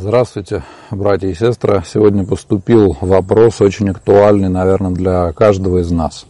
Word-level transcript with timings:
Здравствуйте, 0.00 0.62
братья 0.92 1.26
и 1.26 1.34
сестры. 1.34 1.82
Сегодня 1.84 2.24
поступил 2.24 2.96
вопрос 3.00 3.60
очень 3.60 3.90
актуальный, 3.90 4.48
наверное, 4.48 4.92
для 4.92 5.32
каждого 5.32 5.78
из 5.78 5.90
нас. 5.90 6.24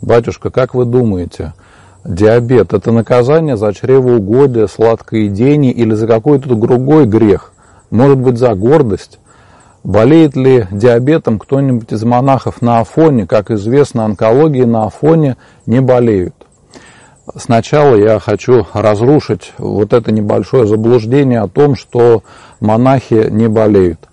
Батюшка, 0.00 0.50
как 0.50 0.72
вы 0.74 0.84
думаете, 0.84 1.52
диабет– 2.04 2.72
это 2.74 2.92
наказание 2.92 3.56
за 3.56 3.74
чревоугодие, 3.74 4.68
сладкоедение 4.68 5.72
или 5.72 5.94
за 5.94 6.06
какой-то 6.06 6.54
другой 6.54 7.06
грех? 7.06 7.52
Может 7.90 8.18
быть, 8.18 8.38
за 8.38 8.54
гордость? 8.54 9.18
Болеет 9.82 10.36
ли 10.36 10.68
диабетом 10.70 11.40
кто-нибудь 11.40 11.92
из 11.92 12.04
монахов 12.04 12.62
на 12.62 12.78
Афоне? 12.78 13.26
Как 13.26 13.50
известно, 13.50 14.04
онкологии 14.04 14.62
на 14.62 14.84
Афоне 14.84 15.38
не 15.66 15.80
болеют. 15.80 16.34
Сначала 17.36 17.94
я 17.94 18.18
хочу 18.18 18.66
разрушить 18.72 19.52
вот 19.58 19.92
это 19.92 20.10
небольшое 20.10 20.66
заблуждение 20.66 21.40
о 21.40 21.48
том, 21.48 21.76
что 21.76 22.24
монахи 22.60 23.28
не 23.30 23.48
болеют. 23.48 24.08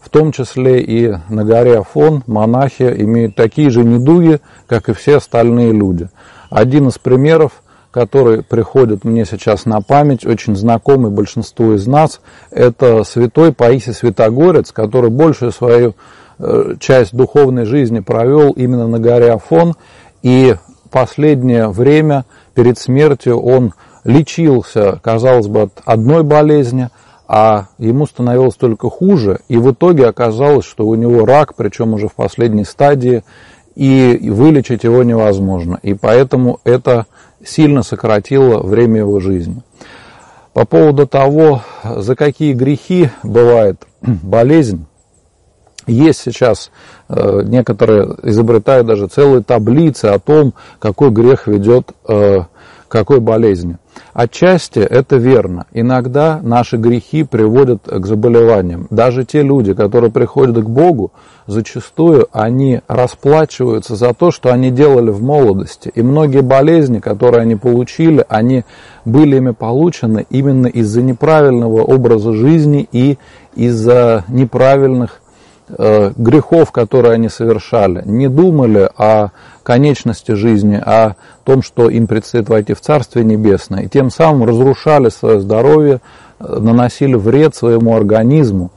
В 0.00 0.08
том 0.08 0.30
числе 0.30 0.80
и 0.80 1.12
на 1.28 1.44
горе 1.44 1.78
Афон 1.78 2.22
монахи 2.26 2.94
имеют 2.98 3.34
такие 3.34 3.70
же 3.70 3.82
недуги, 3.82 4.40
как 4.66 4.88
и 4.88 4.92
все 4.92 5.16
остальные 5.16 5.72
люди. 5.72 6.08
Один 6.50 6.88
из 6.88 6.98
примеров, 6.98 7.62
который 7.90 8.44
приходит 8.44 9.04
мне 9.04 9.24
сейчас 9.24 9.64
на 9.64 9.80
память, 9.80 10.24
очень 10.24 10.54
знакомый 10.54 11.10
большинству 11.10 11.72
из 11.74 11.86
нас, 11.86 12.20
это 12.50 13.02
святой 13.02 13.52
Паисий 13.52 13.92
Святогорец, 13.92 14.70
который 14.70 15.10
большую 15.10 15.50
свою 15.50 15.94
э, 16.38 16.74
часть 16.78 17.14
духовной 17.14 17.64
жизни 17.64 18.00
провел 18.00 18.52
именно 18.52 18.86
на 18.86 18.98
горе 18.98 19.32
Афон, 19.32 19.74
и 20.22 20.54
последнее 20.92 21.68
время 21.68 22.24
перед 22.54 22.78
смертью 22.78 23.40
он 23.40 23.72
лечился, 24.04 25.00
казалось 25.02 25.48
бы, 25.48 25.62
от 25.62 25.72
одной 25.84 26.22
болезни, 26.22 26.88
а 27.26 27.68
ему 27.78 28.06
становилось 28.06 28.54
только 28.54 28.90
хуже, 28.90 29.40
и 29.48 29.56
в 29.56 29.72
итоге 29.72 30.06
оказалось, 30.06 30.66
что 30.66 30.86
у 30.86 30.94
него 30.94 31.24
рак, 31.24 31.54
причем 31.56 31.94
уже 31.94 32.08
в 32.08 32.14
последней 32.14 32.64
стадии, 32.64 33.24
и 33.74 34.28
вылечить 34.30 34.84
его 34.84 35.02
невозможно. 35.02 35.78
И 35.82 35.94
поэтому 35.94 36.60
это 36.64 37.06
сильно 37.42 37.82
сократило 37.82 38.62
время 38.62 38.98
его 38.98 39.18
жизни. 39.18 39.62
По 40.52 40.66
поводу 40.66 41.06
того, 41.06 41.62
за 41.82 42.14
какие 42.14 42.52
грехи 42.52 43.08
бывает 43.22 43.86
болезнь, 44.02 44.84
есть 45.86 46.20
сейчас 46.20 46.70
э, 47.08 47.42
некоторые 47.44 48.16
изобретают 48.22 48.86
даже 48.86 49.08
целые 49.08 49.42
таблицы 49.42 50.06
о 50.06 50.18
том, 50.18 50.54
какой 50.78 51.10
грех 51.10 51.46
ведет 51.46 51.92
э, 52.06 52.40
к 52.40 52.92
какой 52.92 53.20
болезни. 53.20 53.78
Отчасти 54.12 54.78
это 54.78 55.16
верно. 55.16 55.66
Иногда 55.72 56.40
наши 56.42 56.76
грехи 56.76 57.24
приводят 57.24 57.84
к 57.84 58.06
заболеваниям. 58.06 58.86
Даже 58.90 59.24
те 59.24 59.42
люди, 59.42 59.72
которые 59.72 60.10
приходят 60.10 60.56
к 60.62 60.68
Богу, 60.68 61.12
зачастую 61.46 62.28
они 62.32 62.80
расплачиваются 62.88 63.96
за 63.96 64.12
то, 64.12 64.30
что 64.30 64.52
они 64.52 64.70
делали 64.70 65.10
в 65.10 65.22
молодости. 65.22 65.90
И 65.94 66.02
многие 66.02 66.42
болезни, 66.42 66.98
которые 67.00 67.42
они 67.42 67.56
получили, 67.56 68.24
они 68.28 68.64
были 69.06 69.36
ими 69.36 69.52
получены 69.52 70.26
именно 70.28 70.66
из-за 70.66 71.00
неправильного 71.00 71.82
образа 71.82 72.34
жизни 72.34 72.86
и 72.92 73.18
из-за 73.54 74.24
неправильных 74.28 75.21
Э, 75.21 75.21
грехов, 75.78 76.72
которые 76.72 77.14
они 77.14 77.28
совершали, 77.28 78.02
не 78.04 78.28
думали 78.28 78.90
о 78.96 79.30
конечности 79.62 80.32
жизни, 80.32 80.74
о 80.74 81.14
том, 81.44 81.62
что 81.62 81.88
им 81.88 82.06
предстоит 82.06 82.48
войти 82.48 82.74
в 82.74 82.80
Царствие 82.80 83.24
Небесное, 83.24 83.82
и 83.84 83.88
тем 83.88 84.10
самым 84.10 84.44
разрушали 84.44 85.08
свое 85.08 85.40
здоровье, 85.40 86.00
э, 86.38 86.58
наносили 86.58 87.14
вред 87.14 87.54
своему 87.54 87.96
организму. 87.96 88.70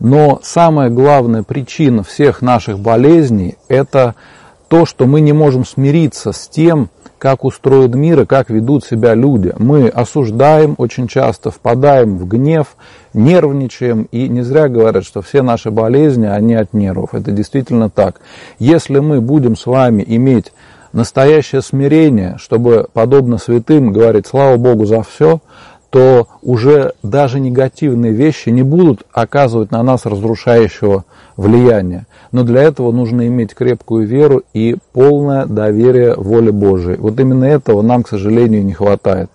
Но 0.00 0.40
самая 0.42 0.90
главная 0.90 1.42
причина 1.42 2.02
всех 2.02 2.40
наших 2.40 2.78
болезней– 2.78 3.56
это 3.68 4.14
то, 4.68 4.86
что 4.86 5.06
мы 5.06 5.20
не 5.20 5.32
можем 5.32 5.64
смириться 5.64 6.32
с 6.32 6.48
тем, 6.48 6.90
как 7.18 7.44
устроен 7.44 7.98
мир 7.98 8.20
и 8.20 8.26
как 8.26 8.48
ведут 8.48 8.84
себя 8.84 9.14
люди. 9.14 9.52
Мы 9.58 9.88
осуждаем 9.88 10.74
очень 10.78 11.08
часто, 11.08 11.50
впадаем 11.50 12.16
в 12.16 12.28
гнев, 12.28 12.76
нервничаем, 13.12 14.08
и 14.12 14.28
не 14.28 14.42
зря 14.42 14.68
говорят, 14.68 15.04
что 15.04 15.20
все 15.20 15.42
наши 15.42 15.70
болезни, 15.70 16.26
они 16.26 16.54
от 16.54 16.72
нервов. 16.72 17.14
Это 17.14 17.32
действительно 17.32 17.90
так. 17.90 18.20
Если 18.58 19.00
мы 19.00 19.20
будем 19.20 19.56
с 19.56 19.66
вами 19.66 20.04
иметь 20.06 20.52
настоящее 20.92 21.62
смирение, 21.62 22.36
чтобы, 22.38 22.88
подобно 22.92 23.38
святым, 23.38 23.92
говорить 23.92 24.26
«Слава 24.26 24.56
Богу 24.56 24.84
за 24.84 25.02
все», 25.02 25.40
то 25.90 26.28
уже 26.42 26.92
даже 27.02 27.40
негативные 27.40 28.12
вещи 28.12 28.50
не 28.50 28.62
будут 28.62 29.04
оказывать 29.12 29.70
на 29.70 29.82
нас 29.82 30.04
разрушающего 30.04 31.04
влияния. 31.36 32.06
Но 32.30 32.42
для 32.42 32.62
этого 32.62 32.92
нужно 32.92 33.26
иметь 33.26 33.54
крепкую 33.54 34.06
веру 34.06 34.42
и 34.52 34.76
полное 34.92 35.46
доверие 35.46 36.14
воле 36.14 36.52
Божией. 36.52 36.98
Вот 36.98 37.18
именно 37.18 37.44
этого 37.44 37.80
нам, 37.80 38.02
к 38.02 38.08
сожалению, 38.08 38.64
не 38.64 38.74
хватает. 38.74 39.30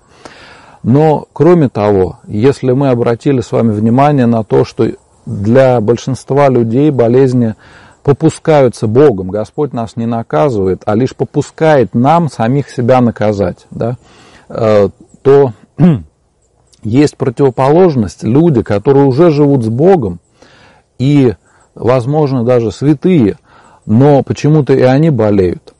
Но, 0.83 1.25
кроме 1.33 1.69
того, 1.69 2.19
если 2.27 2.73
мы 2.73 2.89
обратили 2.89 3.41
с 3.41 3.51
вами 3.51 3.71
внимание 3.71 4.25
на 4.25 4.43
то, 4.43 4.65
что 4.65 4.91
для 5.25 5.79
большинства 5.79 6.49
людей 6.49 6.91
болезни 6.91 7.55
попускаются 8.03 8.85
Богом, 8.85 9.29
Господь 9.29 9.71
нас 9.71 9.95
не 9.95 10.05
наказывает, 10.05 10.83
а 10.85 10.93
лишь 10.93 11.15
попускает 11.15 11.95
нам 11.95 12.29
самих 12.29 12.69
себя 12.69 12.99
наказать, 12.99 13.65
да, 13.71 13.95
э, 14.49 14.89
то 15.21 15.53
есть 16.83 17.17
противоположность, 17.17 18.23
люди, 18.23 18.61
которые 18.61 19.05
уже 19.05 19.31
живут 19.31 19.63
с 19.63 19.69
Богом 19.69 20.19
и 20.99 21.33
возможно, 21.75 22.43
даже 22.43 22.71
святые, 22.71 23.37
но 23.85 24.23
почему-то 24.23 24.73
и 24.73 24.81
они 24.81 25.09
болеют. 25.09 25.73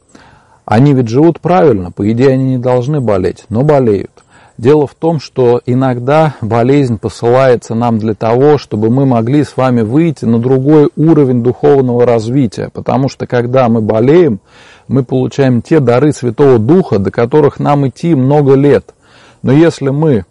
Они 0.66 0.94
ведь 0.94 1.10
живут 1.10 1.40
правильно, 1.40 1.92
по 1.92 2.10
идее 2.12 2.30
они 2.30 2.52
не 2.52 2.58
должны 2.58 3.02
болеть, 3.02 3.46
но 3.50 3.64
болеют. 3.64 4.12
Дело 4.58 4.86
в 4.86 4.94
том, 4.94 5.20
что 5.20 5.62
иногда 5.66 6.36
болезнь 6.40 7.00
посылается 7.00 7.74
нам 7.74 7.98
для 7.98 8.14
того, 8.14 8.58
чтобы 8.58 8.92
мы 8.92 9.06
могли 9.06 9.44
с 9.44 9.58
вами 9.58 9.82
выйти 9.82 10.26
на 10.26 10.40
другой 10.40 10.90
уровень 10.96 11.42
духовного 11.42 12.06
развития, 12.06 12.70
потому 12.72 13.10
что 13.10 13.26
когда 13.26 13.68
мы 13.68 13.82
болеем, 13.82 14.40
мы 14.88 15.04
получаем 15.04 15.62
те 15.62 15.80
дары 15.80 16.14
Святого 16.14 16.60
Духа, 16.60 17.00
до 17.00 17.10
которых 17.10 17.60
нам 17.60 17.88
идти 17.88 18.14
много 18.14 18.54
лет. 18.54 18.94
Но 19.42 19.52
если 19.52 19.90
мы 19.90 20.26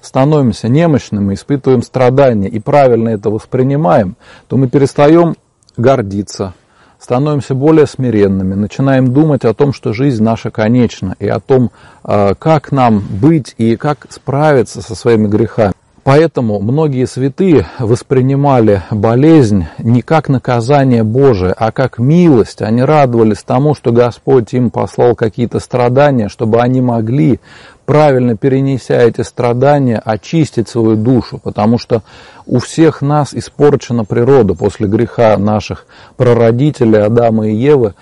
становимся 0.00 0.68
немощными, 0.68 1.34
испытываем 1.34 1.82
страдания 1.82 2.48
и 2.48 2.58
правильно 2.58 3.10
это 3.10 3.30
воспринимаем, 3.30 4.16
то 4.48 4.56
мы 4.56 4.68
перестаем 4.68 5.36
гордиться, 5.76 6.54
становимся 6.98 7.54
более 7.54 7.86
смиренными, 7.86 8.54
начинаем 8.54 9.12
думать 9.12 9.44
о 9.44 9.54
том, 9.54 9.72
что 9.72 9.92
жизнь 9.92 10.22
наша 10.22 10.50
конечна, 10.50 11.16
и 11.18 11.26
о 11.26 11.40
том, 11.40 11.70
а, 12.02 12.34
как 12.34 12.72
нам 12.72 13.00
быть 13.00 13.54
и 13.58 13.76
как 13.76 14.06
справиться 14.10 14.82
со 14.82 14.94
своими 14.94 15.26
грехами. 15.26 15.74
Поэтому 16.10 16.58
многие 16.58 17.04
святые 17.06 17.68
воспринимали 17.78 18.82
болезнь 18.90 19.66
не 19.78 20.02
как 20.02 20.28
наказание 20.28 21.04
Божие, 21.04 21.54
а 21.56 21.70
как 21.70 22.00
милость. 22.00 22.62
Они 22.62 22.82
радовались 22.82 23.44
тому, 23.44 23.76
что 23.76 23.92
Господь 23.92 24.52
им 24.52 24.72
послал 24.72 25.14
какие-то 25.14 25.60
страдания, 25.60 26.28
чтобы 26.28 26.62
они 26.62 26.80
могли 26.80 27.38
правильно 27.86 28.36
перенеся 28.36 29.00
эти 29.00 29.20
страдания, 29.20 30.02
очистить 30.04 30.68
свою 30.68 30.96
душу, 30.96 31.38
потому 31.38 31.78
что 31.78 32.02
у 32.44 32.58
всех 32.58 33.02
нас 33.02 33.32
испорчена 33.32 34.04
природа 34.04 34.56
после 34.56 34.88
греха 34.88 35.38
наших 35.38 35.86
прародителей 36.16 37.04
Адама 37.04 37.46
и 37.46 37.54
Евы, 37.54 37.94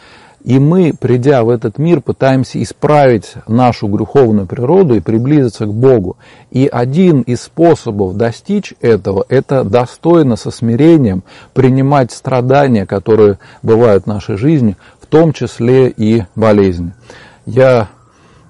и 0.48 0.58
мы, 0.58 0.94
придя 0.98 1.44
в 1.44 1.50
этот 1.50 1.76
мир, 1.76 2.00
пытаемся 2.00 2.62
исправить 2.62 3.34
нашу 3.46 3.86
греховную 3.86 4.46
природу 4.46 4.94
и 4.94 5.00
приблизиться 5.00 5.66
к 5.66 5.74
Богу. 5.74 6.16
И 6.50 6.66
один 6.66 7.20
из 7.20 7.42
способов 7.42 8.16
достичь 8.16 8.72
этого– 8.80 9.26
это 9.28 9.62
достойно 9.62 10.36
со 10.36 10.50
смирением 10.50 11.22
принимать 11.52 12.12
страдания, 12.12 12.86
которые 12.86 13.38
бывают 13.62 14.04
в 14.04 14.06
нашей 14.06 14.38
жизни, 14.38 14.78
в 14.98 15.04
том 15.04 15.34
числе 15.34 15.90
и 15.90 16.22
болезни. 16.34 16.94
Я 17.44 17.88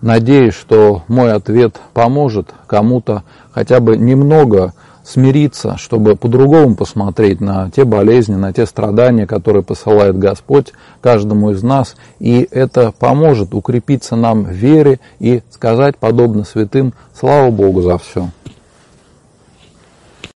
Надеюсь, 0.00 0.54
что 0.54 1.02
мой 1.08 1.32
ответ 1.32 1.80
поможет 1.92 2.54
кому-то 2.66 3.24
хотя 3.52 3.80
бы 3.80 3.96
немного 3.96 4.72
смириться, 5.08 5.76
чтобы 5.78 6.16
по-другому 6.16 6.76
посмотреть 6.76 7.40
на 7.40 7.70
те 7.70 7.84
болезни, 7.84 8.34
на 8.34 8.52
те 8.52 8.66
страдания, 8.66 9.26
которые 9.26 9.62
посылает 9.62 10.18
Господь 10.18 10.72
каждому 11.00 11.50
из 11.50 11.62
нас. 11.62 11.96
И 12.18 12.46
это 12.50 12.92
поможет 12.92 13.54
укрепиться 13.54 14.16
нам 14.16 14.44
в 14.44 14.50
вере 14.50 15.00
и 15.18 15.42
сказать, 15.50 15.96
подобно 15.96 16.44
святым, 16.44 16.92
слава 17.18 17.50
Богу 17.50 17.82
за 17.82 17.98
все. 17.98 18.28